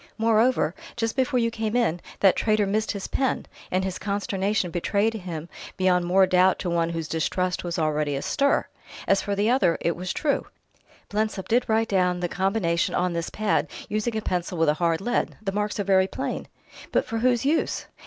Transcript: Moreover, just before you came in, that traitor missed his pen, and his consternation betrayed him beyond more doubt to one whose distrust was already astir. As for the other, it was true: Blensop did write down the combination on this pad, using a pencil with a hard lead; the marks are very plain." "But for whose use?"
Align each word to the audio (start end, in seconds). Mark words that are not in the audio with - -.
Moreover, 0.17 0.73
just 0.97 1.15
before 1.15 1.37
you 1.39 1.51
came 1.51 1.75
in, 1.75 2.01
that 2.21 2.35
traitor 2.35 2.65
missed 2.65 2.91
his 2.91 3.05
pen, 3.07 3.45
and 3.69 3.83
his 3.83 3.99
consternation 3.99 4.71
betrayed 4.71 5.13
him 5.13 5.47
beyond 5.77 6.05
more 6.05 6.25
doubt 6.25 6.57
to 6.57 6.71
one 6.71 6.89
whose 6.89 7.07
distrust 7.07 7.63
was 7.63 7.77
already 7.77 8.15
astir. 8.15 8.67
As 9.07 9.21
for 9.21 9.35
the 9.35 9.51
other, 9.51 9.77
it 9.79 9.95
was 9.95 10.11
true: 10.11 10.47
Blensop 11.09 11.47
did 11.47 11.65
write 11.69 11.89
down 11.89 12.19
the 12.19 12.27
combination 12.27 12.95
on 12.95 13.13
this 13.13 13.29
pad, 13.29 13.67
using 13.89 14.17
a 14.17 14.21
pencil 14.23 14.57
with 14.57 14.69
a 14.69 14.73
hard 14.81 15.01
lead; 15.01 15.37
the 15.39 15.51
marks 15.51 15.79
are 15.79 15.83
very 15.83 16.07
plain." 16.07 16.47
"But 16.91 17.05
for 17.05 17.19
whose 17.19 17.45
use?" 17.45 17.85